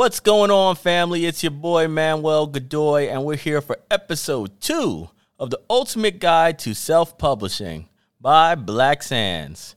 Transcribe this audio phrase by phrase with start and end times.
[0.00, 1.26] What's going on, family?
[1.26, 6.58] It's your boy Manuel Godoy, and we're here for episode two of the Ultimate Guide
[6.60, 7.86] to Self Publishing
[8.18, 9.76] by Black Sands.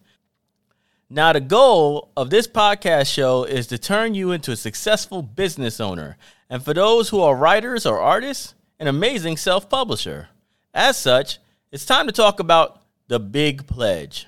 [1.10, 5.82] Now, the goal of this podcast show is to turn you into a successful business
[5.82, 6.16] owner,
[6.50, 10.30] and for those who are writers or artists, an amazing self publisher.
[10.74, 14.28] As such, it's time to talk about the big pledge.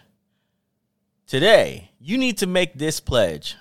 [1.25, 3.55] Today, you need to make this pledge.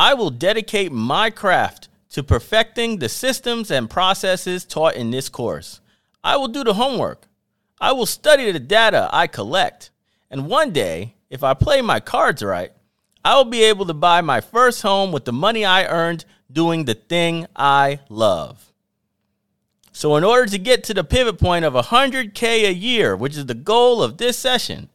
[0.00, 5.82] I will dedicate my craft to perfecting the systems and processes taught in this course.
[6.24, 7.28] I will do the homework.
[7.78, 9.90] I will study the data I collect.
[10.30, 12.72] And one day, if I play my cards right,
[13.22, 16.86] I will be able to buy my first home with the money I earned doing
[16.86, 18.72] the thing I love.
[19.92, 23.44] So, in order to get to the pivot point of 100K a year, which is
[23.44, 24.88] the goal of this session,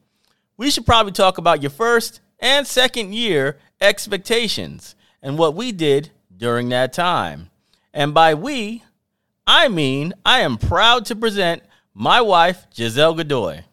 [0.57, 4.94] we should probably talk about your first and second year expectations
[5.25, 7.49] and what we did during that time.
[7.91, 8.83] And by we,
[9.47, 11.63] I mean I am proud to present
[11.95, 13.63] my wife, Geiszel Godoy.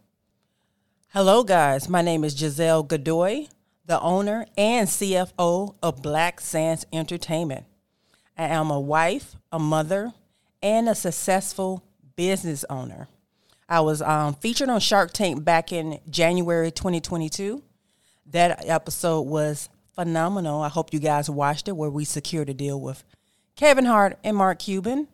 [1.08, 1.90] Hello, guys.
[1.90, 3.48] My name is Geiszel Godoy,
[3.84, 7.66] the owner and CFO of Black Sands Entertainment.
[8.38, 10.14] I am a wife, a mother,
[10.62, 11.84] and a successful
[12.16, 13.08] business owner.
[13.68, 17.62] I was um, featured on Shark Tank back in January 2022.
[18.30, 20.62] That episode was phenomenal.
[20.62, 23.04] I hope you guys watched it where we secured a deal with
[23.56, 25.08] Kevin Hart and Mark Cuban.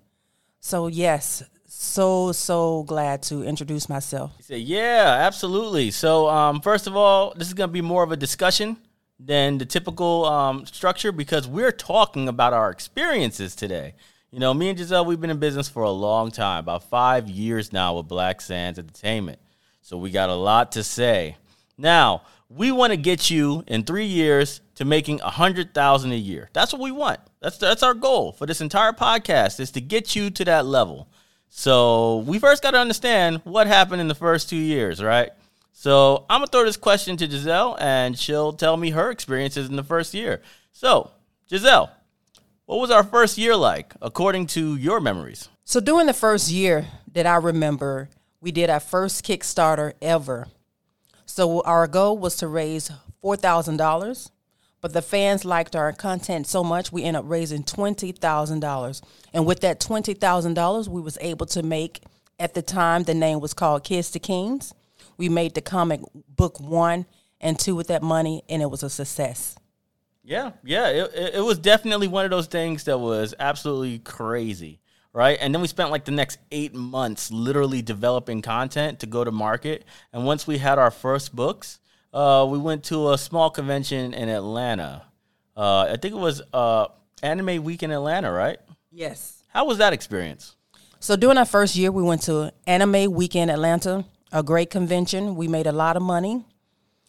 [0.60, 4.32] So yes, so so glad to introduce myself.
[4.48, 8.16] "Yeah, absolutely." So, um, first of all, this is going to be more of a
[8.16, 8.76] discussion
[9.20, 13.94] than the typical um, structure because we're talking about our experiences today.
[14.30, 17.28] You know, me and Geiszel, we've been in business for a long time, about five
[17.28, 19.38] years now with Black Sands Entertainment.
[19.80, 21.36] So we got a lot to say.
[21.78, 26.16] Now, we want to get you in three years to making a hundred thousand a
[26.16, 26.48] year.
[26.52, 27.20] That's what we want.
[27.40, 31.08] That's that's our goal for this entire podcast is to get you to that level.
[31.50, 35.30] So we first got to understand what happened in the first two years, right?
[35.72, 39.76] So I'm gonna throw this question to Geiszel, and she'll tell me her experiences in
[39.76, 40.42] the first year.
[40.72, 41.10] So
[41.50, 41.90] Geiszel,
[42.66, 45.48] what was our first year like according to your memories?
[45.64, 48.08] So during the first year that I remember,
[48.40, 50.48] we did our first Kickstarter ever
[51.38, 52.90] so our goal was to raise
[53.22, 54.28] four thousand dollars,
[54.80, 59.02] but the fans liked our content so much we ended up raising twenty thousand dollars.
[59.32, 62.02] And with that twenty thousand dollars, we was able to make
[62.40, 64.74] at the time the name was called Kids to Kings.
[65.16, 67.06] We made the comic book one
[67.40, 69.54] and two with that money, and it was a success.
[70.24, 74.80] Yeah, yeah, it, it was definitely one of those things that was absolutely crazy
[75.12, 75.38] right?
[75.40, 79.32] And then we spent like the next eight months literally developing content to go to
[79.32, 79.84] market.
[80.12, 81.80] And once we had our first books,
[82.12, 85.04] uh, we went to a small convention in Atlanta.
[85.56, 86.86] Uh, I think it was uh,
[87.22, 88.58] Anime Weekend Atlanta, right?
[88.90, 89.42] Yes.
[89.48, 90.56] How was that experience?
[91.00, 95.36] So during our first year, we went to Anime Weekend Atlanta, a great convention.
[95.36, 96.44] We made a lot of money.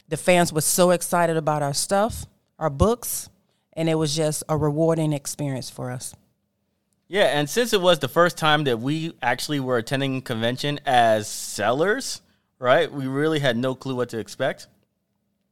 [0.07, 2.25] The fans were so excited about our stuff,
[2.57, 3.29] our books,
[3.73, 6.15] and it was just a rewarding experience for us.
[7.11, 11.27] Yeah, and since it was the first time that we actually were attending convention as
[11.27, 12.21] sellers,
[12.59, 12.91] right?
[12.91, 14.67] We really had no clue what to expect.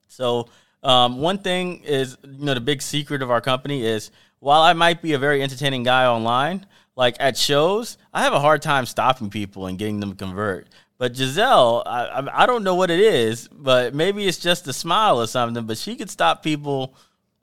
[0.08, 0.50] So,
[0.84, 4.74] um, one thing is, you know, the big secret of our company is while I
[4.74, 8.86] might be a very entertaining guy online, like at shows, I have a hard time
[8.86, 10.68] stopping people and getting them to convert.
[11.00, 15.20] But Geiszel, I, I don't know what it is, but maybe it's just a smile
[15.20, 16.94] or something, but she could stop people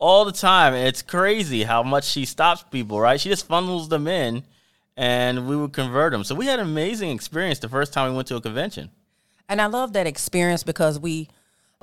[0.04, 0.74] all the time.
[0.74, 3.18] It's crazy how much she stops people, right?
[3.18, 4.44] She just funnels them in
[4.98, 6.24] and we would convert them.
[6.24, 8.90] So we had an amazing experience the first time we went to a convention.
[9.48, 11.30] And I love that experience because we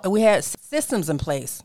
[0.07, 1.63] we had systems in place.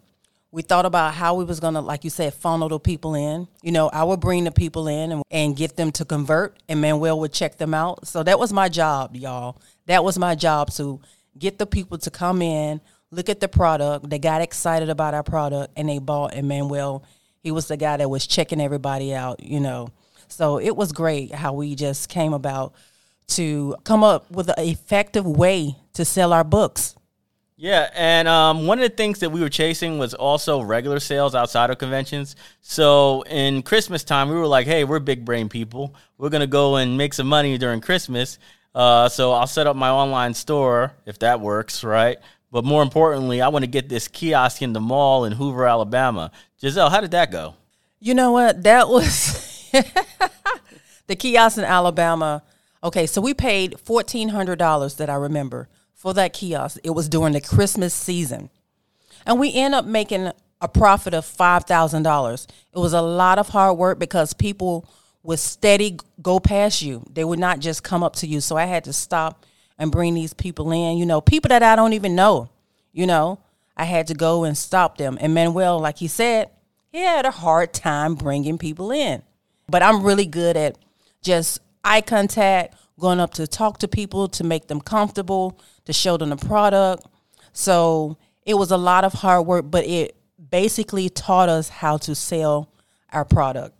[0.50, 3.48] We thought about how we was gonna, like you said, funnel the people in.
[3.62, 6.80] You know, I would bring the people in and, and get them to convert, and
[6.80, 8.06] Manuel would check them out.
[8.06, 9.60] So that was my job, y'all.
[9.86, 11.00] That was my job to
[11.38, 12.80] get the people to come in,
[13.16, 14.08] look at the product.
[14.08, 16.34] They got excited about our product and they bought.
[16.34, 17.02] And Manuel,
[17.40, 19.88] he was the guy that was checking everybody out, you know.
[20.28, 22.74] So it was great how we just came about
[23.28, 26.94] to come up with an effective way to sell our books.
[27.58, 31.34] Yeah, and um, one of the things that we were chasing was also regular sales
[31.34, 32.36] outside of conventions.
[32.60, 35.94] So in Christmas time, we were like, "Hey, we're big brain people.
[36.18, 38.38] We're gonna go and make some money during Christmas."
[38.74, 42.18] Uh, so I'll set up my online store if that works, right?
[42.56, 46.30] But more importantly, I want to get this kiosk in the mall in Hoover, Alabama.
[46.58, 47.52] Geiszel, how did that go?
[48.00, 48.62] You know what?
[48.62, 49.70] That was
[51.06, 52.42] the kiosk in Alabama.
[52.82, 56.78] Okay, so we paid fourteen hundred dollars that I remember for that kiosk.
[56.82, 58.48] It was during the Christmas season,
[59.26, 60.32] and we end up making
[60.62, 62.46] a profit of $5,000.
[62.72, 64.88] It was a lot of hard work because people
[65.22, 67.04] would steady go past you.
[67.12, 68.40] They would not just come up to you.
[68.40, 69.44] So I had to stop
[69.78, 72.50] and bring these people in, you know, people that I don't even know,
[72.92, 73.38] you know.
[73.76, 75.18] I had to go and stop them.
[75.20, 76.50] And Manuel, like he said,
[76.90, 79.22] he had a hard time bringing people in.
[79.68, 80.78] But I'm really good at
[81.22, 86.16] just eye contact, going up to talk to people to make them comfortable, to show
[86.16, 87.06] them the product.
[87.52, 90.16] So it was a lot of hard work, but it
[90.50, 92.70] basically taught us how to sell
[93.12, 93.74] our product.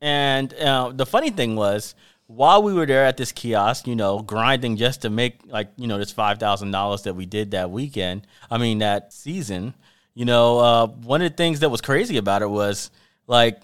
[0.00, 1.94] And uh, the funny thing was,
[2.26, 5.86] while we were there at this kiosk, you know, grinding just to make like you
[5.86, 8.26] know this five thousand dollars that we did that weekend.
[8.50, 9.74] I mean that season.
[10.14, 12.90] You know, uh, one of the things that was crazy about it was
[13.26, 13.60] like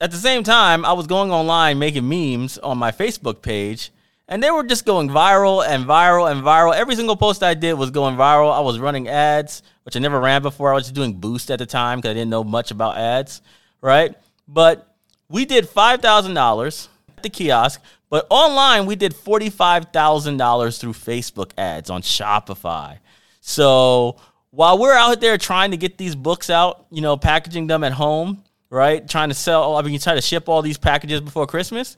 [0.00, 3.90] at the same time I was going online making memes on my Facebook page,
[4.28, 6.74] and they were just going viral and viral and viral.
[6.74, 8.52] Every single post I did was going viral.
[8.52, 10.70] I was running ads, which I never ran before.
[10.70, 13.42] I was just doing Boost at the time because I didn't know much about ads,
[13.80, 14.14] right?
[14.48, 14.94] But
[15.28, 16.93] we did five thousand dollars at
[17.24, 22.98] the kiosk, but online we did forty five thousand dollars through Facebook ads on Shopify.
[23.40, 24.16] So
[24.54, 27.92] while we're out there trying to get these books out, you know, packaging them at
[27.92, 29.06] home, right?
[29.08, 31.96] Trying to sell, I mean, you try to ship all these packages before Christmas.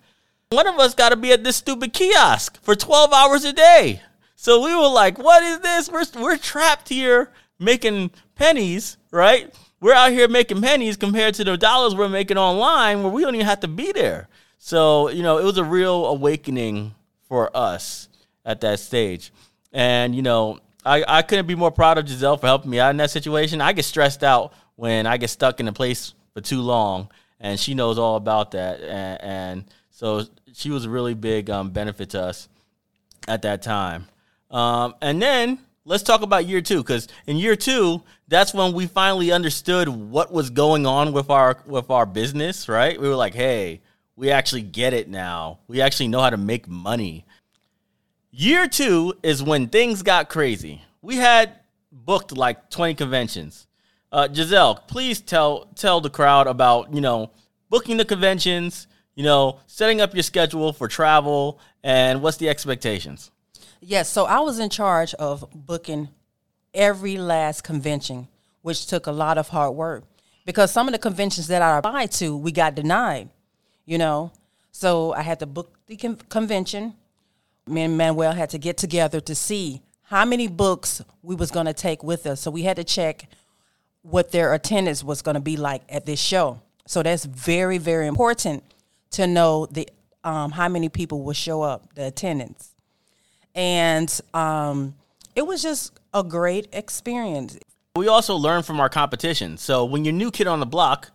[0.50, 4.00] One of us got to be at this stupid kiosk for 12 hours a day.
[4.36, 5.90] So we were like, what is this?
[5.90, 9.54] We're, we're trapped here making pennies, right?
[9.80, 13.34] We're out here making pennies compared to the dollars we're making online where we don't
[13.34, 14.28] even have to be there.
[14.58, 16.94] So, you know, it was a real awakening
[17.28, 18.08] for us
[18.44, 19.32] at that stage.
[19.72, 22.90] And, you know, I, I couldn't be more proud of Geiszel for helping me out
[22.90, 23.60] in that situation.
[23.60, 27.10] I get stressed out when I get stuck in a place for too long,
[27.40, 28.80] and she knows all about that.
[28.80, 32.48] And, and so she was a really big um, benefit to us
[33.26, 34.06] at that time.
[34.50, 38.86] Um, and then let's talk about year two, because in year two, that's when we
[38.86, 42.68] finally understood what was going on with our with our business.
[42.68, 43.00] Right?
[43.00, 43.80] We were like, hey,
[44.16, 45.60] we actually get it now.
[45.68, 47.26] We actually know how to make money.
[48.30, 50.82] Year two is when things got crazy.
[51.02, 51.52] We had
[51.92, 53.66] booked like 20 conventions.
[54.10, 57.30] Uh, Geiszel, please tell tell the crowd about you know
[57.68, 63.30] booking the conventions, you know setting up your schedule for travel, and what's the expectations.
[63.80, 66.08] Yes, so I was in charge of booking
[66.72, 68.28] every last convention,
[68.62, 70.04] which took a lot of hard work
[70.46, 73.28] because some of the conventions that I applied to, we got denied.
[73.86, 74.32] You know,
[74.72, 76.94] so I had to book the con- convention.
[77.66, 81.66] Me and Manuel had to get together to see how many books we was going
[81.66, 82.40] to take with us.
[82.40, 83.28] So we had to check
[84.02, 86.60] what their attendance was going to be like at this show.
[86.86, 88.62] So that's very, very important
[89.12, 89.88] to know the
[90.22, 92.74] um, how many people will show up, the attendance,
[93.54, 94.94] and um,
[95.36, 97.58] it was just a great experience.
[97.94, 99.56] We also learn from our competition.
[99.56, 101.10] So when you're new kid on the block,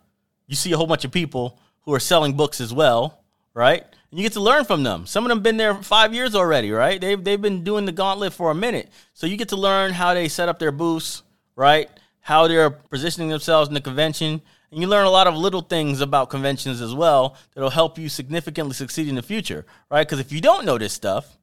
[0.47, 3.23] you see a whole bunch of people who are selling books as well,
[3.53, 3.83] right?
[4.11, 5.05] And you get to learn from them.
[5.05, 6.99] Some of them been there five years already, right?
[6.99, 8.89] They've they've been doing the gauntlet for a minute.
[9.13, 11.23] So you get to learn how they set up their booths,
[11.55, 11.89] right?
[12.19, 14.41] How they're positioning themselves in the convention.
[14.71, 18.07] And you learn a lot of little things about conventions as well that'll help you
[18.07, 20.07] significantly succeed in the future, right?
[20.07, 21.37] Because if you don't know this stuff,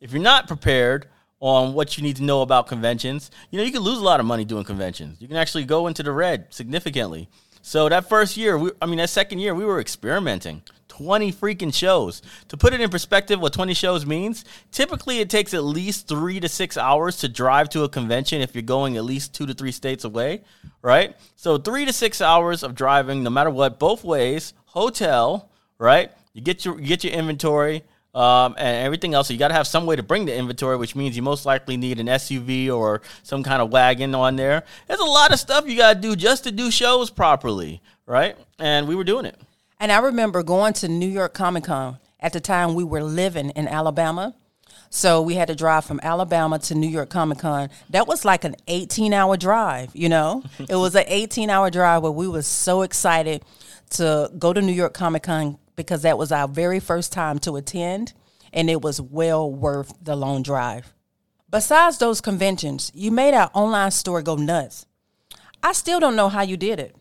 [0.00, 1.06] if you're not prepared
[1.38, 4.20] on what you need to know about conventions, you know, you can lose a lot
[4.20, 5.20] of money doing conventions.
[5.20, 7.28] You can actually go into the red significantly.
[7.62, 10.62] So that first year, we, I mean, that second year, we were experimenting.
[10.88, 12.20] 20 freaking shows.
[12.48, 16.38] To put it in perspective, what 20 shows means, typically it takes at least three
[16.38, 19.54] to six hours to drive to a convention if you're going at least two to
[19.54, 20.42] three states away,
[20.82, 21.16] right?
[21.34, 26.12] So three to six hours of driving, no matter what, both ways, hotel, right?
[26.34, 29.28] You get your you get your inventory, um, and everything else.
[29.28, 31.46] So you got to have some way to bring the inventory, which means you most
[31.46, 34.64] likely need an SUV or some kind of wagon on there.
[34.86, 38.36] There's a lot of stuff you got to do just to do shows properly, right?
[38.58, 39.38] And we were doing it.
[39.80, 43.50] And I remember going to New York Comic Con at the time we were living
[43.50, 44.34] in Alabama.
[44.90, 47.70] So we had to drive from Alabama to New York Comic Con.
[47.90, 50.42] That was like an 18 hour drive, you know?
[50.68, 53.42] it was an 18 hour drive where we were so excited
[53.90, 57.56] to go to New York Comic Con because that was our very first time to
[57.56, 58.12] attend
[58.52, 60.92] and it was well worth the long drive.
[61.50, 64.86] Besides those conventions, you made our online store go nuts.
[65.62, 66.96] I still don't know how you did it.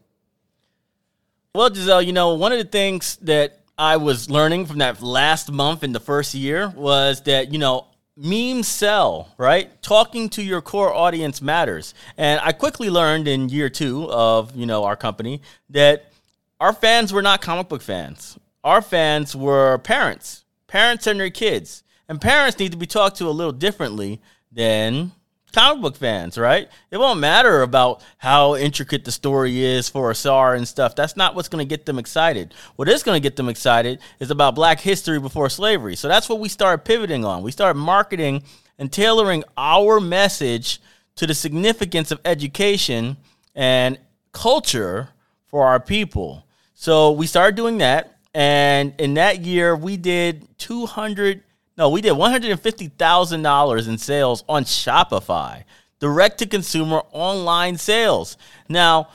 [1.53, 5.51] Well, Geiszel, you know, one of the things that I was learning from that last
[5.51, 9.81] month in the first year was that, you know, memes sell, right?
[9.81, 11.93] Talking to your core audience matters.
[12.17, 16.11] And I quickly learned in year two of, you know, our company that
[16.59, 18.37] our fans were not comic book fans.
[18.63, 21.83] Our fans were parents, parents and their kids.
[22.07, 25.13] And parents need to be talked to a little differently than
[25.51, 26.69] comic book fans, right?
[26.91, 30.95] It won't matter about how intricate the story is for Asar and stuff.
[30.95, 32.53] That's not what's going to get them excited.
[32.75, 35.95] What is going to get them excited is about black history before slavery.
[35.95, 37.43] So that's what we started pivoting on.
[37.43, 38.43] We started marketing
[38.77, 40.81] and tailoring our message
[41.15, 43.17] to the significance of education
[43.53, 43.97] and
[44.31, 45.09] culture
[45.47, 46.45] for our people.
[46.73, 48.17] So we started doing that.
[48.33, 51.43] And in that year, we did 200
[51.77, 55.63] no, we did $150,000 in sales on Shopify,
[55.99, 58.37] direct to consumer online sales.
[58.69, 59.07] Now,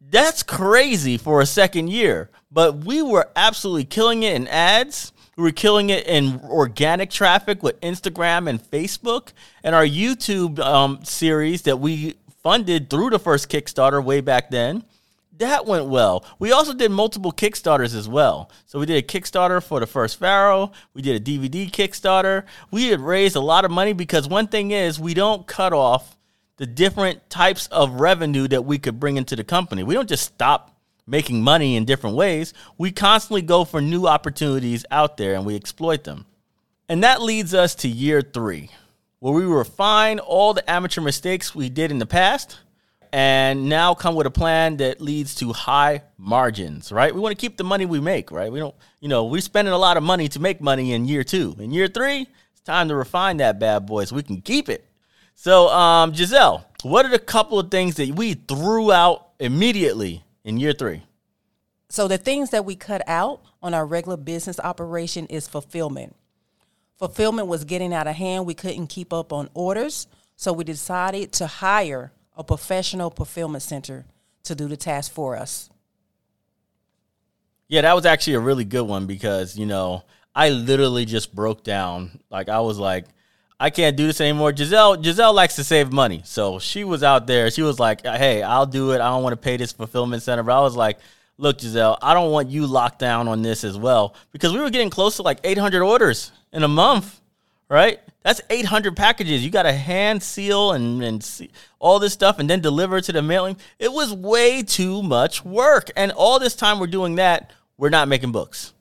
[0.00, 5.12] that's crazy for a second year, but we were absolutely killing it in ads.
[5.36, 9.32] We were killing it in organic traffic with Instagram and Facebook.
[9.62, 14.84] And our YouTube um, series that we funded through the first Kickstarter way back then
[15.38, 16.24] that went well.
[16.38, 18.50] We also did multiple Kickstarters as well.
[18.66, 20.72] So we did a Kickstarter for the first Pharaoh.
[20.94, 22.44] We did a DVD Kickstarter.
[22.70, 26.16] We had raised a lot of money because one thing is we don't cut off
[26.56, 29.82] the different types of revenue that we could bring into the company.
[29.82, 30.74] We don't just stop
[31.06, 32.52] making money in different ways.
[32.76, 36.26] We constantly go for new opportunities out there and we exploit them.
[36.88, 38.70] And that leads us to year three,
[39.20, 42.58] where we refine all the amateur mistakes we did in the past
[43.12, 47.14] and now come with a plan that leads to high margins, right?
[47.14, 48.50] We want to keep the money we make, right?
[48.50, 51.24] We don't, you know, we're spending a lot of money to make money in year
[51.24, 51.56] two.
[51.58, 54.84] In year three, it's time to refine that bad boy so we can keep it.
[55.34, 60.58] So, um, Giselle, what are the couple of things that we threw out immediately in
[60.58, 61.02] year three?
[61.88, 66.16] So, the things that we cut out on our regular business operation is fulfillment.
[66.98, 68.46] Fulfillment was getting out of hand.
[68.46, 70.08] We couldn't keep up on orders.
[70.34, 74.06] So, we decided to hire a professional fulfillment center
[74.44, 75.68] to do the task for us.
[77.66, 80.04] Yeah, that was actually a really good one because, you know,
[80.34, 82.20] I literally just broke down.
[82.30, 83.06] Like I was like,
[83.60, 84.52] I can't do this anymore.
[84.52, 86.22] Geiszel Geiszel likes to save money.
[86.24, 87.50] So she was out there.
[87.50, 89.00] She was like, Hey, I'll do it.
[89.00, 90.44] I don't want to pay this fulfillment center.
[90.44, 90.98] But I was like,
[91.38, 94.14] look, Geiszel, I don't want you locked down on this as well.
[94.30, 97.20] Because we were getting close to like 800 orders in a month,
[97.68, 98.00] right?
[98.28, 99.42] That's 800 packages.
[99.42, 103.04] You got to hand seal and, and see all this stuff and then deliver it
[103.04, 103.56] to the mailing.
[103.78, 105.90] It was way too much work.
[105.96, 108.74] And all this time we're doing that, we're not making books.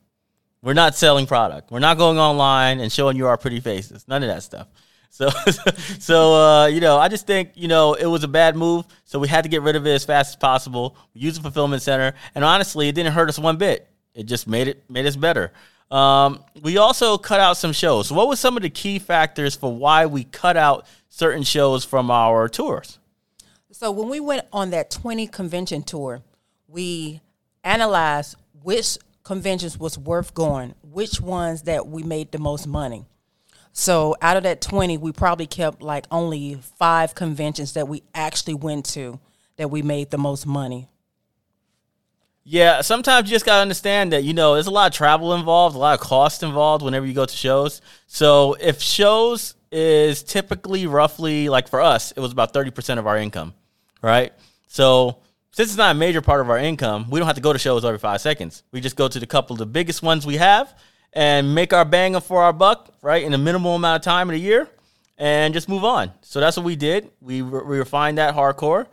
[0.61, 1.71] We're not selling product.
[1.71, 4.05] We're not going online and showing you our pretty faces.
[4.05, 4.67] None of that stuff.
[5.11, 5.29] So,
[5.99, 8.85] so uh, you know, I just think you know it was a bad move.
[9.05, 10.97] So we had to get rid of it as fast as possible.
[11.13, 13.87] We used a fulfillment center, and honestly, it didn't hurt us one bit.
[14.13, 15.53] It just made it made us better.
[15.89, 18.11] Um, we also cut out some shows.
[18.11, 22.11] what were some of the key factors for why we cut out certain shows from
[22.11, 22.99] our tours?
[23.71, 26.23] So when we went on that 20 convention tour,
[26.67, 27.21] we
[27.63, 33.05] analyzed which conventions was worth going, which ones that we made the most money.
[33.71, 38.55] So out of that 20, we probably kept like only five conventions that we actually
[38.55, 39.19] went to
[39.57, 40.87] that we made the most money.
[42.49, 45.75] Yeah, sometimes you just gotta understand that you know there's a lot of travel involved,
[45.75, 47.81] a lot of cost involved whenever you go to shows.
[48.05, 53.05] So if shows is typically roughly like for us, it was about thirty percent of
[53.05, 53.53] our income,
[54.01, 54.31] right?
[54.69, 55.17] So
[55.51, 57.59] since it's not a major part of our income, we don't have to go to
[57.59, 58.63] shows every five seconds.
[58.71, 60.73] We just go to the couple of the biggest ones we have
[61.11, 64.35] and make our bang for our buck, right, in a minimal amount of time in
[64.35, 64.69] a year,
[65.17, 66.13] and just move on.
[66.21, 67.11] So that's what we did.
[67.19, 68.87] We we refined that hardcore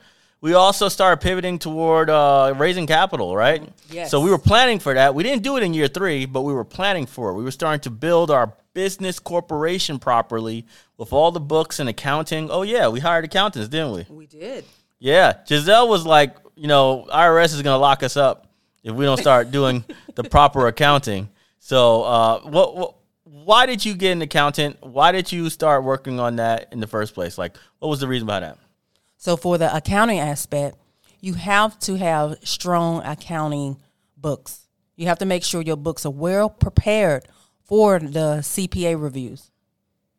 [0.44, 3.66] we also started pivoting toward uh, raising capital, right?
[3.88, 4.10] Yes.
[4.10, 5.14] So we were planning for that.
[5.14, 7.32] We didn't do it in year three, but we were planning for it.
[7.32, 10.66] We were starting to build our business corporation properly
[10.98, 12.50] with all the books and accounting.
[12.50, 14.06] Oh yeah, we hired accountants, didn't we?
[14.10, 14.66] We did.
[14.98, 18.46] Yeah, Geiszel was like, you know, IRS is going to lock us up
[18.82, 19.82] if we don't start doing
[20.14, 21.30] the proper accounting.
[21.58, 24.76] So, uh, what, what, why did you get an accountant?
[24.82, 27.38] Why did you start working on that in the first place?
[27.38, 28.58] Like, what was the reason behind that?
[29.24, 30.76] So for the accounting aspect,
[31.22, 33.78] you have to have strong accounting
[34.18, 34.66] books.
[34.96, 37.26] You have to make sure your books are well prepared
[37.62, 39.50] for the CPA reviews.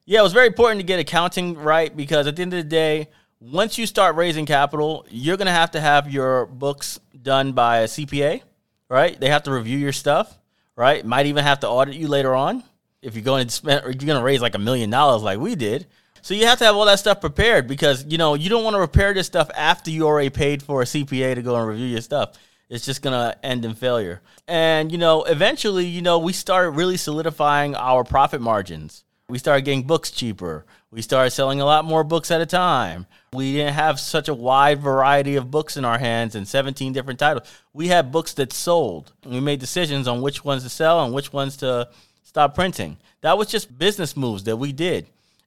[0.06, 2.68] Yeah, it was very important to get accounting right because at the end of the
[2.68, 3.10] day,
[3.40, 7.82] once you start raising capital, you're going to have to have your books done by
[7.82, 8.42] a CPA,
[8.90, 9.20] right?
[9.20, 10.36] They have to review your stuff,
[10.76, 11.06] right?
[11.06, 12.64] Might even have to audit you later on
[13.04, 15.38] if you're going to spend or you're going to raise like a million dollars like
[15.38, 15.86] we did.
[16.26, 18.74] So you have to have all that stuff prepared because you know you don't want
[18.74, 21.86] to repair this stuff after you already paid for a CPA to go and review
[21.86, 22.32] your stuff.
[22.68, 24.24] It's just gonna end in failure.
[24.48, 29.04] And you know, eventually, you know, we started really solidifying our profit margins.
[29.30, 30.66] We started getting books cheaper.
[30.90, 33.06] We started selling a lot more books at a time.
[33.32, 37.20] We didn't have such a wide variety of books in our hands and 17 different
[37.20, 37.48] titles.
[37.72, 39.14] We had books that sold.
[39.24, 41.90] We made decisions on which ones to sell and which ones to
[42.24, 42.98] stop printing.
[43.22, 45.06] That was just business moves that we did.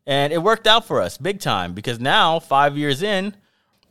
[0.08, 3.34] And it worked out for us big time because now, five years in,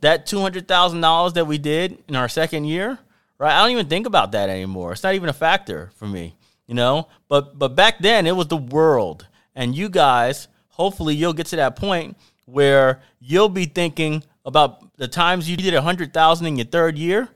[0.00, 2.98] that $200,000 that we did in our second year,
[3.38, 3.54] right?
[3.54, 4.92] I don't even think about that anymore.
[4.92, 6.34] It's not even a factor for me,
[6.66, 7.06] you know?
[7.28, 9.28] But but back then it was the world.
[9.54, 15.06] And you guys, hopefully you'll get to that point where you'll be thinking about the
[15.06, 17.28] times you did 100,000 in your third year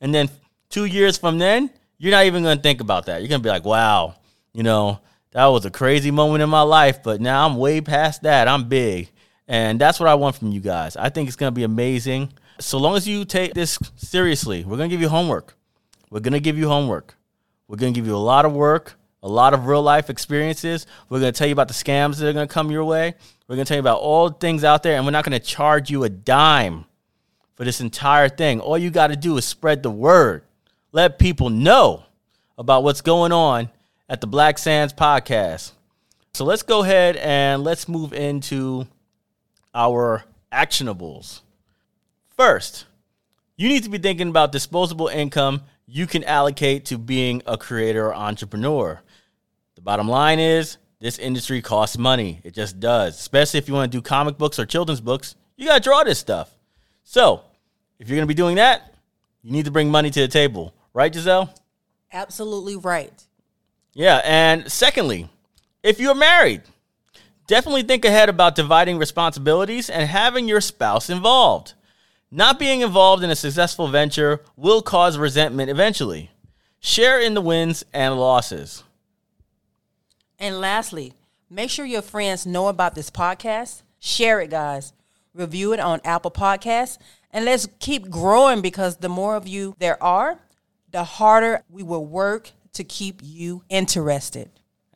[0.00, 0.30] and then
[0.70, 1.68] 2 years from then,
[1.98, 3.20] you're not even going to think about that.
[3.20, 4.14] You're going to be like, "Wow,
[4.54, 5.00] you know,
[5.32, 8.48] that was a crazy moment in my life, but now I'm way past that.
[8.48, 9.10] I'm big.
[9.46, 10.96] And that's what I want from you guys.
[10.96, 12.32] I think it's going to be amazing.
[12.58, 15.56] So long as you take this seriously, we're going to give you homework.
[16.10, 17.16] We're going to give you homework.
[17.68, 20.86] We're going to give you a lot of work, a lot of real life experiences.
[21.08, 23.14] We're going to tell you about the scams that are going to come your way.
[23.46, 25.44] We're going to tell you about all things out there, and we're not going to
[25.44, 26.84] charge you a dime
[27.54, 28.60] for this entire thing.
[28.60, 30.42] All you got to do is spread the word,
[30.92, 32.04] let people know
[32.58, 33.70] about what's going on
[34.10, 35.70] at the Black Sands podcast.
[36.34, 38.88] So let's go ahead and let's move into
[39.72, 41.42] our actionables.
[42.36, 42.86] First,
[43.56, 48.08] you need to be thinking about disposable income you can allocate to being a creator
[48.08, 49.00] or entrepreneur.
[49.76, 52.40] The bottom line is this industry costs money.
[52.42, 53.18] It just does.
[53.18, 56.02] Especially if you want to do comic books or children's books, you got to draw
[56.02, 56.50] this stuff.
[57.04, 57.42] So,
[58.00, 58.94] if you're going to be doing that,
[59.42, 60.74] you need to bring money to the table.
[60.92, 61.56] Right, Geiszel?
[62.12, 63.24] Absolutely right.
[63.92, 64.20] Yeah.
[64.24, 65.28] And secondly,
[65.82, 66.62] if you're married,
[67.46, 71.74] definitely think ahead about dividing responsibilities and having your spouse involved.
[72.30, 76.30] Not being involved in a successful venture will cause resentment eventually.
[76.78, 78.84] Share in the wins and losses.
[80.38, 81.12] And lastly,
[81.50, 83.82] make sure your friends know about this podcast.
[83.98, 84.92] Share it, guys.
[85.34, 86.98] Review it on Apple Podcasts.
[87.32, 90.38] And let's keep growing because the more of you there are,
[90.90, 94.50] the harder we will work to keep you interested.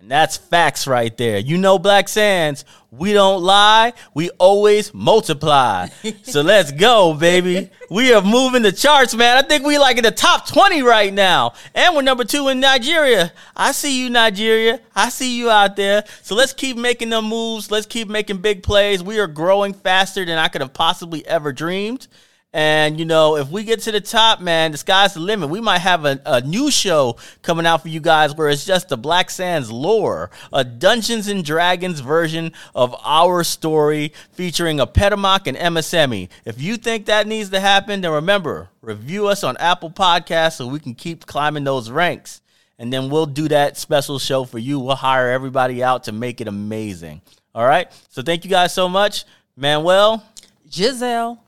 [0.04, 1.38] And that's facts right there.
[1.38, 5.86] You know, Black Sands, we don't lie, we always multiply.
[6.24, 7.70] so let's go, baby.
[7.88, 9.38] We are moving the charts, man.
[9.38, 11.54] I think we like in the top 20 right now.
[11.74, 13.32] And we're number two in Nigeria.
[13.56, 14.78] I see you, Nigeria.
[14.94, 16.04] I see you out there.
[16.20, 17.70] So let's keep making them moves.
[17.70, 19.02] Let's keep making big plays.
[19.02, 22.08] We are growing faster than I could have possibly ever dreamed.
[22.54, 25.50] And you know, if we get to the top, man, the sky's the limit.
[25.50, 28.88] We might have a, a new show coming out for you guys where it's just
[28.88, 35.48] the Black Sands lore, a Dungeons and Dragons version of our story featuring a Petamock
[35.48, 36.28] and MSME.
[36.44, 40.68] If you think that needs to happen, then remember, review us on Apple Podcasts so
[40.68, 42.40] we can keep climbing those ranks.
[42.78, 44.78] And then we'll do that special show for you.
[44.78, 47.20] We'll hire everybody out to make it amazing.
[47.52, 47.90] All right.
[48.10, 49.24] So thank you guys so much.
[49.56, 50.24] Manuel.
[50.68, 51.38] Geiszel.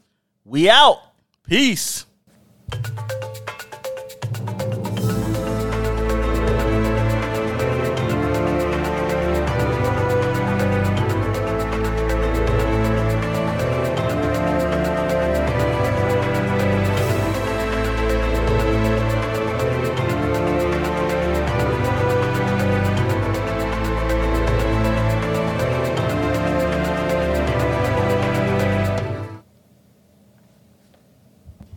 [0.48, 1.00] We out.
[1.48, 2.06] Peace.